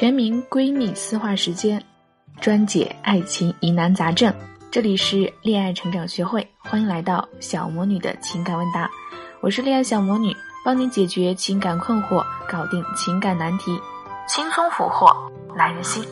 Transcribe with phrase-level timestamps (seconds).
[0.00, 1.78] 全民闺蜜私话时间，
[2.40, 4.32] 专解爱情疑难杂症。
[4.70, 8.90] 这里是恋爱成长学会，欢迎来到小魔女的情感问答。
[9.42, 10.34] 我是恋爱小魔女，
[10.64, 13.78] 帮你解决情感困惑，搞定情感难题，
[14.26, 15.14] 轻松俘获
[15.54, 16.02] 男人心。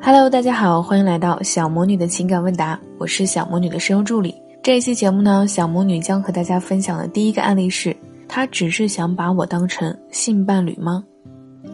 [0.00, 4.32] Hello，大家好，欢迎来到小魔女的情感问答，我是小魔女的声优助理。
[4.62, 7.96] 这一期节目呢，小魔女将和大家分享的第一个案例是。
[8.28, 11.02] 他只是想把我当成性伴侣吗？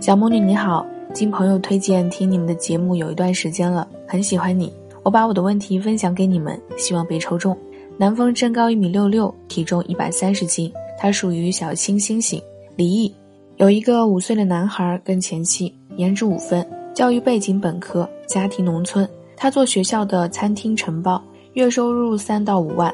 [0.01, 4.73] 小魔女你好，经朋友推荐听你们的节目有一段时间了，很喜欢你。
[5.03, 7.57] 我把我的问题分享给你们，希望被抽中。
[7.99, 12.41] 男方身高一米六六，体重一百三十斤，他属于小清新型，
[12.77, 13.15] 离异，
[13.57, 19.09] 有一个五岁的男孩跟前妻，颜值五分，教育背景本科，家庭农村。
[19.37, 22.93] 他做学校的餐厅承包，月收入三到五万。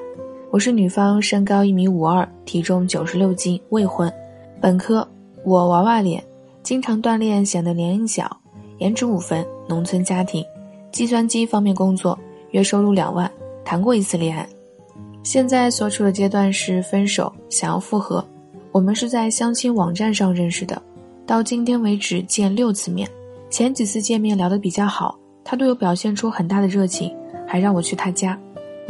[0.52, 4.12] 我是女方，身高一米五二，体重九十六斤，未婚，
[4.60, 5.06] 本科，
[5.44, 6.20] 我娃娃脸，
[6.60, 8.36] 经常锻炼显得年龄小，
[8.78, 10.44] 颜值五分，农村家庭，
[10.90, 12.18] 计算机方面工作，
[12.50, 13.30] 月收入两万，
[13.64, 14.44] 谈过一次恋爱，
[15.22, 18.24] 现在所处的阶段是分手，想要复合。
[18.72, 20.82] 我们是在相亲网站上认识的，
[21.24, 23.08] 到今天为止见六次面，
[23.50, 27.14] 前几次见面聊得比较好，他对我表现出很大的热情，
[27.46, 28.36] 还让我去他家。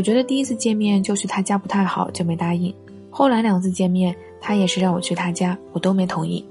[0.01, 2.75] 我觉得第一次见面就去他家不太好，就没答应。
[3.11, 6.43] 后来两次见面，他也是让我去他家，我都没同意。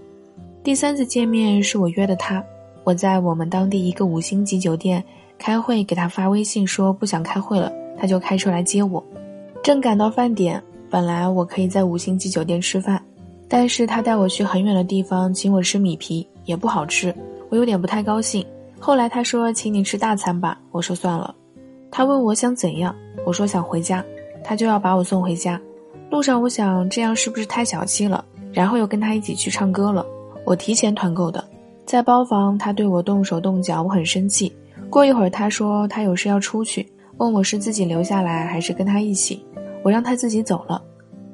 [0.64, 2.44] 第三次见面是我约的他，
[2.84, 5.04] 我在我们当地一个五星级酒店
[5.40, 9.04] 开会，给他发微信说不想开会了，他就开车来接我。
[9.64, 13.04] 正赶到饭点，本来我可以在五星级酒店吃饭，
[13.48, 17.12] 但是他带我去很远的地方，请我吃米皮，也不好吃，
[17.50, 18.46] 我有点不太高兴。
[18.80, 21.34] 后来他说请你吃大餐吧，我说算了。
[21.90, 22.96] 他问我想怎样。
[23.26, 24.04] 我说想回家，
[24.44, 25.60] 他就要把我送回家。
[26.10, 28.24] 路上我想这样是不是太小气了？
[28.52, 30.06] 然后又跟他一起去唱歌了。
[30.46, 31.44] 我提前团购的，
[31.86, 34.52] 在包房他对我动手动脚，我很生气。
[34.90, 39.46] 过一会儿他说他有事要出去，问我是自己留下来还是跟他一起。
[39.84, 40.82] 我让他自己走了。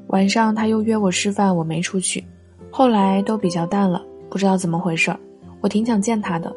[0.08, 2.24] 晚上他又约我吃饭，我没出去。
[2.70, 5.18] 后来都比较淡了，不知道怎么回事儿。
[5.62, 6.54] 我挺想见他的。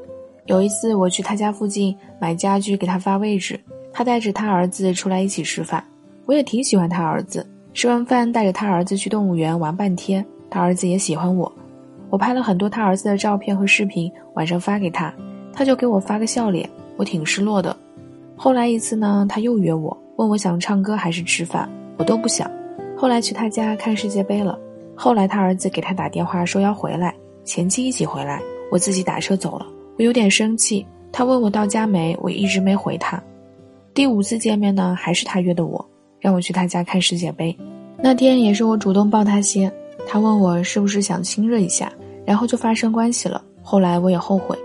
[0.46, 3.58] 有一次我去他家附近买家具，给他发位置。
[3.92, 5.82] 他带着他儿子出来一起吃饭，
[6.26, 7.46] 我也挺喜欢他儿子。
[7.74, 11.50] 吃完饭，带着他儿子去动物园玩半天，他儿子也喜欢我。
[12.10, 15.12] 我拍了很多他儿子的照片和视频，晚上发给他，
[15.52, 17.76] 他就给我发个笑脸，我挺失落的。
[18.36, 22.50] 后来一次呢，他又约我，问我想唱歌还是吃饭，我都不想。
[22.96, 24.58] 后来去他家看世界杯了，
[24.94, 28.40] 后来他儿子给他打电话说要回来，前妻一起回来，
[28.72, 29.66] 我自己打车走了。
[29.98, 33.22] 我有点生气，他问我到家没，我一直没回他。
[33.98, 35.84] 第五次见面呢，还是他约的我，
[36.20, 37.58] 让我去他家看世界杯。
[38.00, 39.74] 那天也是我主动抱他先，
[40.06, 41.92] 他问我是不是想亲热一下，
[42.24, 43.42] 然后就发生关系了。
[43.60, 44.56] 后来我也后悔。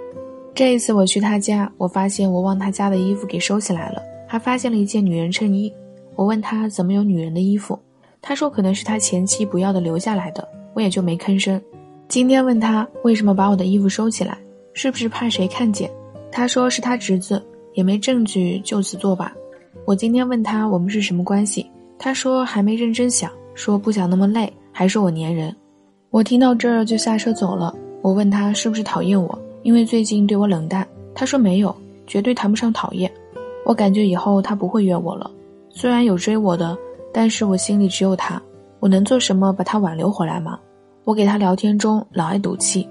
[0.53, 5.73] 这一次我去他家，我发现我忘他家的衣服给收起来了，还发现了一件女人衬衣。
[6.15, 7.79] 我问他怎么有女人的衣服，
[8.21, 11.59] 他说可能是他前妻不要的留下来的，我也就没吭声。
[12.07, 14.37] 今天问他为什么把我的衣服收起来，
[14.73, 15.89] 是不是怕谁看见？
[16.31, 17.43] 他说是他侄子。
[17.73, 19.31] 也没证据，就此作罢。
[19.85, 25.55] 我今天问他我们是什么关系，他说还没认真想，说不想那么累，还说我粘人。
[26.09, 27.73] 我听到这儿就下车走了。
[28.01, 30.87] 我问他是不是讨厌我，因为最近对我冷淡。
[31.15, 31.75] 他说没有，
[32.05, 33.11] 绝对谈不上讨厌。
[33.65, 35.31] 我感觉以后他不会约我了。
[35.69, 36.77] 虽然有追我的，
[37.13, 38.41] 但是我心里只有他。
[38.79, 40.59] 我能做什么把他挽留回来吗？
[41.05, 42.87] 我给他聊天中老爱赌气。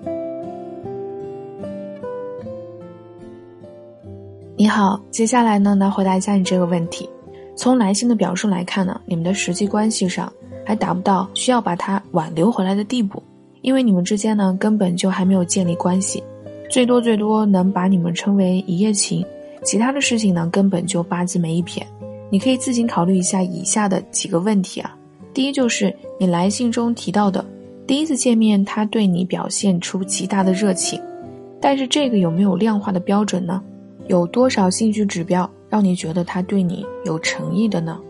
[4.63, 7.11] 你好，接下来呢来回答一下你这个问题。
[7.57, 10.33] 从来信的表述来看呢，你们的实际关系上
[10.65, 13.21] 还达不到需要把他挽留回来的地步，
[13.63, 16.23] 因为你们之间呢根本就还没有建立关系，
[16.71, 19.27] 最多最多能把你们称为一夜情，
[19.65, 21.85] 其他的事情呢根本就八字没一撇。
[22.31, 24.97] 你可以自行考虑一下以下的几个问题啊。
[25.35, 27.45] 第一就是你来信中提到的，
[27.85, 31.01] 第一次见面他对你表现出极大的热情，
[31.61, 33.61] 但是这个有没有量化的标准呢？
[34.09, 38.01] 有多少兴趣指标让你觉得他对你有诚意的呢？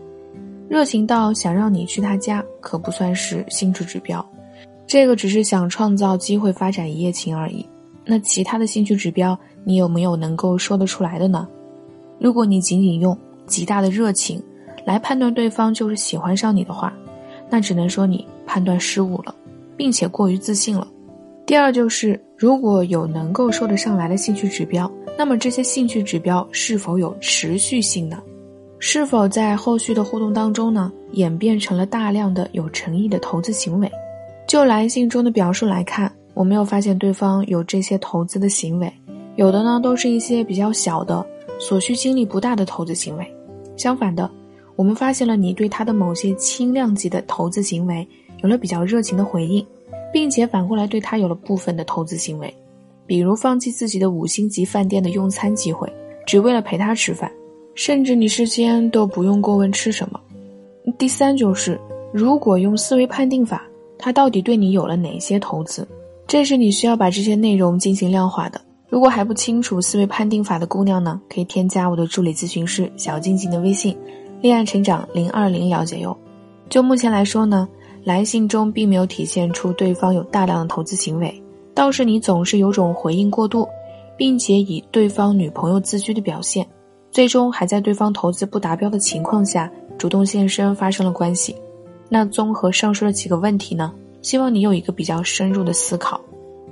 [0.69, 4.25] 热情到想让你去他家，可不算是兴趣指标，
[4.87, 7.65] 这个只是想创造机会发展一夜情而已。
[8.05, 11.47] 那其他的兴趣指标，你有没有能够说得出来的呢？
[12.19, 14.41] 如果你仅仅用极大的热情
[14.85, 16.93] 来判断对方就是喜欢上你的话，
[17.49, 19.35] 那只能说你判断失误了，
[19.77, 20.87] 并且过于自信了。
[21.45, 24.91] 第二就是，如果有能够说得上来的兴趣指标。
[25.15, 28.19] 那么这些兴趣指标是否有持续性呢？
[28.79, 33.91] 是否在后续的互动当中呢，演变成了大量的有诚意的投资行为？
[34.47, 38.91] 就来信中的表述来看，我没有发现对方有这些投资的行为，
[39.35, 41.23] 有的呢都是一些比较小的、
[41.59, 43.31] 所需精力不大的投资行为。
[43.77, 44.29] 相反的，
[44.75, 48.07] 我们发现了你对他的某些轻量级的投资行为
[48.41, 49.63] 有了比较热情的回应，
[50.13, 52.55] 并且反过来对他有了部分的投资行为，
[53.05, 55.91] 比如放弃自己的五星级饭店的用餐机会，
[56.25, 57.29] 只为了陪他吃饭，
[57.75, 60.21] 甚至你事先都不用过问吃什么。
[60.97, 61.77] 第三就是，
[62.13, 63.63] 如果用思维判定法。
[63.95, 65.87] 他到底对你有了哪些投资？
[66.27, 68.59] 这是你需要把这些内容进行量化的。
[68.89, 73.95] 如果还不清楚思维判定法的姑娘呢，可以添加我的助理咨询师小静静的微信，
[74.41, 76.17] 恋爱成长零二零了解哟。
[76.69, 77.65] 就目前来说呢，
[78.03, 81.41] 来信中并没有体现出对方有大量的投资行为，
[81.73, 83.67] 倒是你总是有种回应过度，
[84.17, 86.67] 并且以对方女朋友自居的表现，
[87.11, 91.55] 最终还在对方投资不达标的情况下主动现身发生了关系。
[92.09, 96.19] 那综合上述的几个问题呢，希望你有一个比较深入的思考。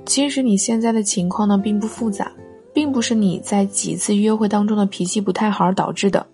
[0.04, 2.30] 其实你现在的情况呢并不复杂，
[2.72, 6.26] 并不是你在几次约会当中的脾气不太好而导致的。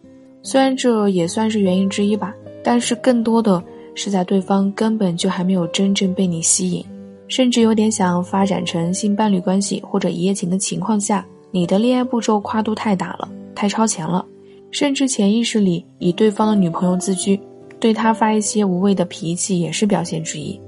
[0.43, 2.35] 虽然这也算是原因之一吧，
[2.65, 3.63] 但是更多的
[3.99, 6.85] 是在对方根本就还没有真正被你吸引，
[7.27, 14.25] 甚至有点想发展成性伴侣关系或者一夜情的情况下，你的恋爱步骤跨度太大了，太超前了，
[14.71, 17.41] 甚至潜意识里以对方的女朋友自居。
[17.81, 20.61] 对他发一些无谓的脾气也是表现之一，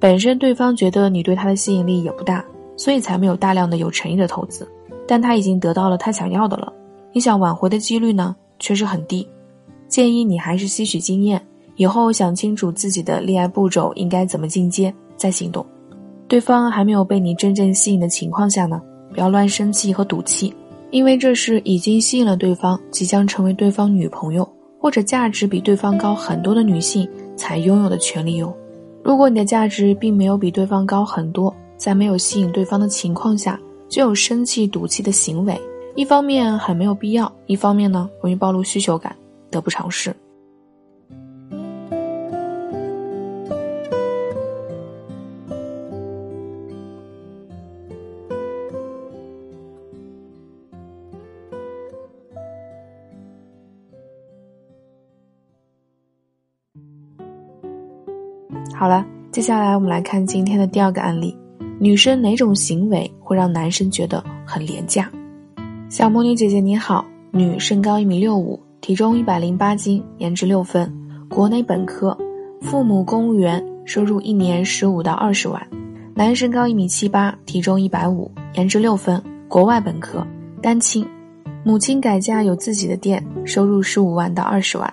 [0.00, 2.44] 本身对方觉得你对他的吸引力也不大，
[2.76, 4.66] 所以才没有大量的有诚意的投资。
[5.06, 6.72] 但他已经得到了他想要的了，
[7.12, 9.24] 你想挽回的几率呢，却是很低。
[9.88, 11.44] 建议你还是吸取经验，
[11.76, 15.64] 以后想清楚自己的恋爱步骤应该怎么进阶再行动。
[16.28, 18.80] 对方还没有被你真正吸引的情况下呢，
[19.12, 20.54] 不要乱生气和赌气，
[20.90, 24.48] 因为这是已经吸引了对方，即将成为对方女朋友。
[24.80, 28.52] 或者价值比对方高很多的女性才拥有的权利哟。
[29.04, 33.56] 如果你的价值并没有比对方高很多，在没有吸引对方的情况下
[33.88, 35.56] 就有生气赌气的行为，
[35.94, 39.14] 一方面很没有必要，一方面呢容易暴露需求感，
[39.52, 40.12] 得不偿失。
[58.74, 61.36] 好了，接下来我们来看今天的第二个案例：
[61.78, 65.08] 女生哪种行为会让男生觉得很廉价？
[65.88, 70.92] 小魔女姐姐你好，女，身高一米六五，体重一百零八斤，颜值六分，
[71.28, 72.16] 国内本科，
[72.60, 75.60] 父母公务员，收入一年十五到二十万。
[76.14, 80.26] 男，身高一米七八，体重一百五，颜值六分，国外本科，
[80.60, 81.06] 单亲，
[81.64, 84.92] 母亲改嫁有自己的店，收入十五万到二十万。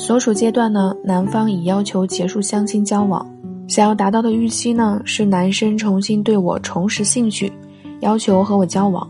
[0.00, 3.24] 所处阶段呢，男方已要求结束相亲交往，
[3.68, 7.52] 想要达到的预期呢是男生重新对我重拾兴趣，
[8.00, 9.06] 要求和我交往。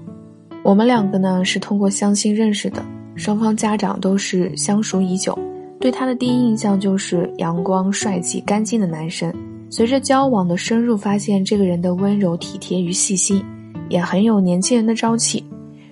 [0.64, 2.84] 我们两个呢是通过相亲认识的，
[3.14, 5.38] 双方家长都是相熟已久，
[5.78, 9.32] 对他的第一印象就是阳光、帅气、干净的男生。
[9.70, 13.40] 随着交往的深入，发现这个人的温柔、体贴与细心，
[13.88, 15.44] 也很有年轻人的朝气，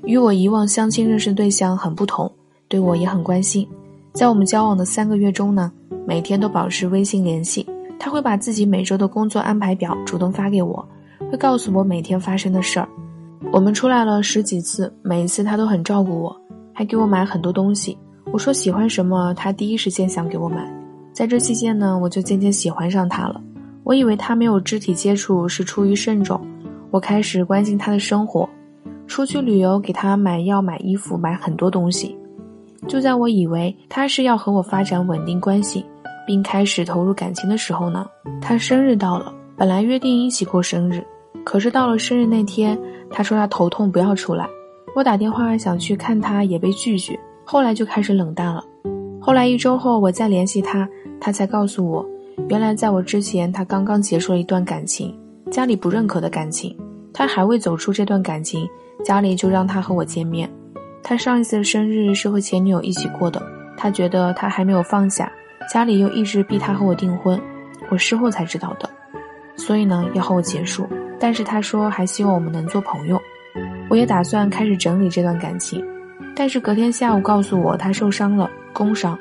[0.03, 2.29] 与我以往相亲认识对象很不同，
[2.67, 3.65] 对我也很关心。
[4.13, 5.71] 在我们交往的三个月中呢，
[6.07, 7.67] 每天都保持微信联系。
[8.01, 10.87] 他会把自己每周的工作安排表主动发给我，
[11.31, 12.89] 会告诉我每天发生的事儿。
[13.53, 16.37] 我们出来了十几次，每一次他都很照顾我，
[16.73, 17.99] 还给我买很多东西。
[18.33, 20.69] 我说喜欢什么，他第一时间想给我买。
[21.13, 23.41] 在这期间呢，我就渐渐喜欢上他了。
[23.85, 26.41] 我以为他没有肢体接触是出于慎重，
[26.91, 28.47] 我开始关心他的生活，
[29.07, 32.18] 出去旅游，给他买药、买衣服、买很多东西。
[32.89, 35.85] 就在我以为他是要和我发展稳定关系，
[36.27, 38.07] 并开始投入感情的时候呢，
[38.41, 41.05] 他生日到了，本来约定一起过生日，
[41.45, 42.77] 可是到了生日那天，
[43.11, 44.49] 他说他头痛不要出来。
[44.97, 47.19] 我打电话想去看他，也被拒绝。
[47.45, 48.65] 后来就开始冷淡了。
[49.21, 50.89] 后来一周后，我再联系他，
[51.21, 52.05] 他才告诉我，
[52.49, 55.15] 原来在我之前，他刚刚结束了一段感情，
[55.51, 56.75] 家里不认可的感情，
[57.13, 58.67] 他还未走出这段感情，
[59.05, 60.49] 家里就让他和我见面。
[61.03, 63.43] 他上一次的生日是和前女友一起过的，
[63.77, 65.31] 他觉得他还没有放下，
[65.73, 67.41] 家里又一直逼他和我订婚，
[67.89, 68.89] 我事后才知道的，
[69.57, 70.87] 所以呢要和我结束，
[71.19, 73.21] 但是他说还希望我们能做朋友，
[73.89, 75.83] 我也打算开始整理这段感情，
[76.35, 79.19] 但是隔天下午告诉我他受伤了，工伤，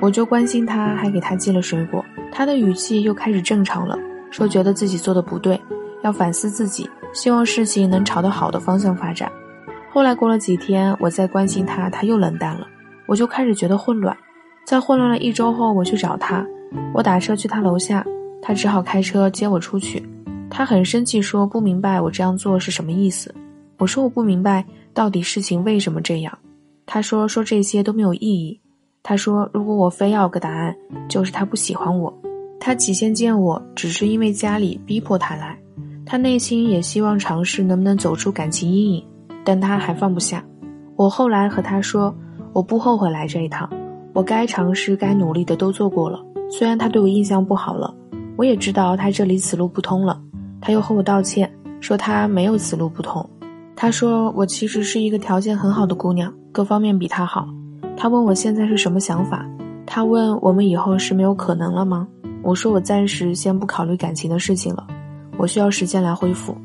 [0.00, 3.98] 我就关心他，还给他寄了水果，他的语气又开始正常了，
[4.30, 5.58] 说觉得自己做的不对，
[6.02, 9.30] 要反思自己，希望事情能朝着好的方向发展。
[9.94, 12.66] 后来过了几天，我再关心他，他又冷淡了，
[13.04, 14.16] 我就开始觉得混乱。
[14.64, 16.46] 在混乱了一周后，我去找他，
[16.94, 18.02] 我打车去他楼下，
[18.40, 20.02] 他只好开车接我出去。
[20.48, 23.34] 他很生气，说不明白我这样做是什么意思。
[23.76, 26.38] 我说我不明白到底事情为什么这样。
[26.86, 28.58] 他说说这些都没有意义。
[29.02, 30.74] 他说如果我非要个答案，
[31.06, 32.10] 就是他不喜欢我。
[32.58, 35.54] 他起先见我只是因为家里逼迫他来，
[36.06, 39.04] 他内心也希望尝试能不能走出感情阴影，
[39.44, 40.44] 但他还放不下。
[40.96, 42.14] 我后来和他说，
[42.52, 43.68] 我不后悔来这一趟，
[44.12, 46.20] 我该尝试、该努力的都做过了。
[46.50, 47.92] 虽然他对我印象不好了，
[48.36, 50.20] 我也知道他这里此路不通了。
[50.60, 53.28] 他又和我道歉，说他没有此路不通。
[53.74, 57.48] 他说我其实是一个条件很好的姑娘，各方面比他好。
[57.96, 59.44] 他问我现在是什么想法，
[59.86, 62.06] 他问我们以后是没有可能了吗？
[62.42, 64.86] 我说我暂时先不考虑感情的事情了，
[65.38, 66.56] 我需要时间来恢复。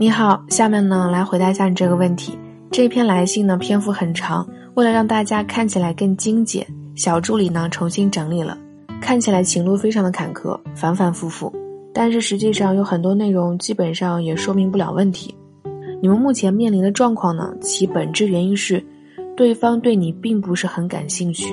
[0.00, 2.38] 你好，下面呢来回答一下你这个问题。
[2.70, 6.64] 这篇来信呢篇幅很长，为了让大家看起来更精简，
[6.94, 8.56] 小助理呢重新整理了。
[9.00, 11.52] 看起来情路非常的坎坷，反反复复，
[11.92, 15.34] 但是实际上有很多内容基本上也说明不了问题。
[16.00, 18.80] 你们目前面临的状况呢，其本质原因是，
[19.36, 21.52] 对方对你并不是很感兴趣。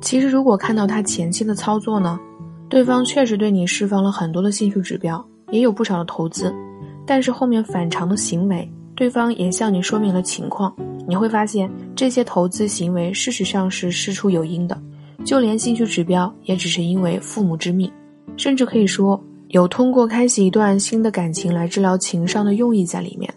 [0.00, 2.20] 其实如果看到他前期的操作呢，
[2.68, 6.54] 对方确实对你释放了很多的兴趣指标，也有不少的投资，
[7.10, 10.72] 但是后面反常的行为，对方也向你说明了情况，
[11.08, 14.80] 你会发现这些投资行为事实上是事出有因的。
[15.24, 17.90] 就连兴趣指标也只是因为父母之命，
[18.36, 23.28] 甚至可以说有通过开启一段新的感情来治疗情伤的用意在里面。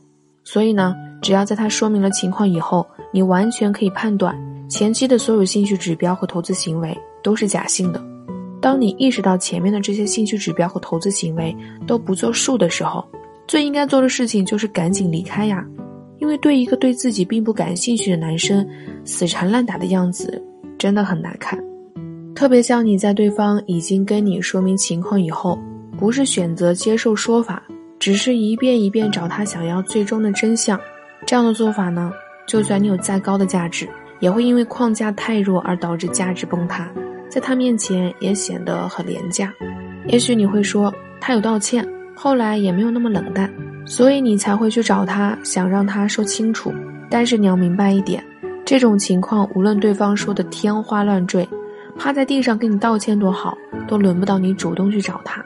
[0.43, 4.39] 所以呢，只要在他说明了情况以后，你完全可以判断
[4.69, 7.99] 前期的所有兴趣指标和投资行为都是假性的。
[8.61, 13.03] 当你意识到前面的这些兴趣指标和投资行为都不作数的时候，
[13.47, 15.65] 最应该做的事情就是赶紧离开呀，
[16.19, 18.67] 因为对一个对自己并不感兴趣的男生
[19.03, 20.41] 死缠烂打的样子
[20.77, 21.61] 真的很难看。
[22.33, 25.59] 特别像你在对方已经跟你说明情况以后，
[25.97, 27.61] 不是选择接受说法，
[27.99, 30.79] 只是一遍一遍找他想要最终的真相，
[31.27, 32.11] 这样的做法呢，
[32.47, 33.87] 就算你有再高的价值，
[34.19, 36.89] 也会因为框架太弱而导致价值崩塌，
[37.29, 39.53] 在他面前也显得很廉价。
[40.07, 43.51] 也许你会说他有道歉，后来也没有那么冷淡，
[43.85, 46.71] 所以你才会去找他，想让他说清楚。
[47.09, 48.23] 但是你要明白一点，
[48.65, 51.47] 这种情况无论对方说的天花乱坠。
[51.95, 53.55] 趴在地上跟你道歉多好，
[53.87, 55.45] 都轮不到你主动去找他，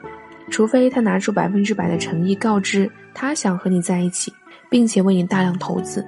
[0.50, 4.32] 除非他拿出百分之百的诚意告知他想和你在一起，
[4.70, 6.02] 并且为你大量投资，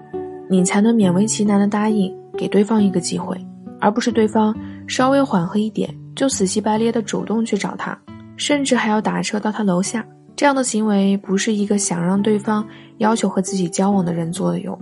[0.49, 3.37] 你才能勉为其难的答应给对方一个机会，
[3.81, 7.99] 而不是对方稍微缓和一点就死乞白咧的主动去找他，
[8.39, 10.03] 甚至还要打车到他楼下。
[10.41, 12.67] 这样的行为不是一个想让对方
[12.97, 14.79] 要求和自己交往的人做的哟。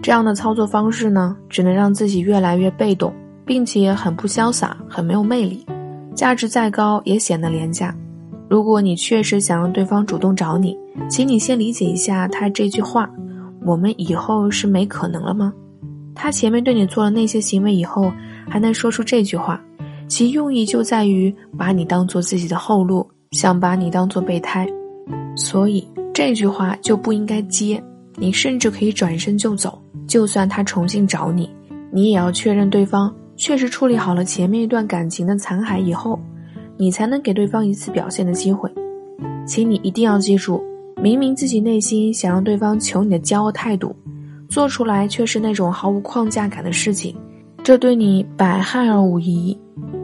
[0.00, 3.12] 这样的操作方式呢，只能让自己越来越被动。
[3.44, 5.66] 并且很不潇洒，很没有魅力，
[6.14, 7.92] 价值再高也显得廉价。
[8.48, 13.10] 如果你确实想让对方主动找你，请你先理解一下他这句话
[13.66, 15.52] ：“我们以后是没可能了吗？”
[16.14, 18.12] 他前面对你做了那些行为以后，
[18.48, 19.60] 还能说出这句话，
[20.06, 24.64] 其用意就在于把你当做自己的后路，想把你当做备胎。
[25.36, 27.82] 所以这句话就不应该接，
[28.16, 29.80] 你甚至可以转身就走。
[30.06, 31.48] 就算他重新找你，
[31.92, 33.14] 你也要确认对方。
[33.36, 36.18] 确实处理好了前面一段感情的残骸以后，
[36.76, 38.70] 你才能给对方一次表现的机会。
[39.46, 40.62] 请你一定要记住，
[41.02, 43.96] 明明自己内心想让对方求你的骄傲态度，
[44.48, 47.16] 做出来却是那种毫无框架感的事情，
[47.64, 49.58] 这对你百害而无一益。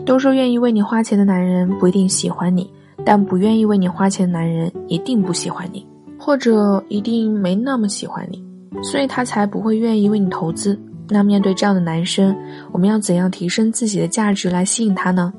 [0.07, 2.71] 都说愿意为你花钱的男人不一定喜欢你，
[3.07, 5.87] 但不愿意为你花钱的男人一定不喜欢你，
[6.19, 8.45] 或者一定没那么喜欢你，
[8.83, 10.77] 所以他才不会愿意为你投资。
[11.09, 12.37] 那面对这样的男生，
[12.73, 15.33] 我们要怎样提升自己的价值来吸引他呢？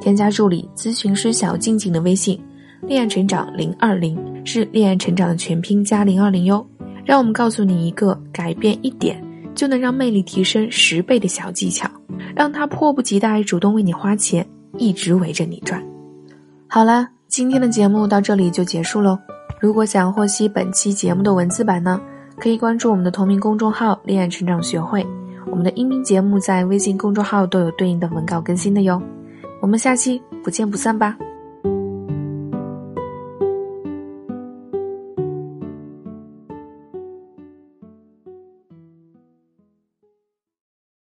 [0.00, 2.40] 添加助理咨询师小静静的微信，
[2.82, 6.64] 恋爱成长零二零是恋爱成长的全拼加零二零哟。
[7.04, 9.20] 让我们告诉你一个改变一点
[9.56, 11.90] 就能让魅力提升十倍的小技巧，
[12.36, 14.46] 让他迫不及待主动为你花钱，
[14.78, 15.82] 一直围着你转。
[16.74, 19.18] 好啦，今天的节目到这里就结束喽。
[19.60, 22.00] 如果想获悉本期节目的文字版呢？
[22.38, 25.06] 可以关注我们的同名公众号“恋爱成长学会”，
[25.52, 28.98] 我们的音频节目在微信公众号都有对应的文稿更新的哟。
[29.60, 31.14] 我们下期不见不散吧。